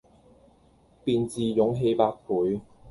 [1.03, 2.59] 便自勇氣百倍，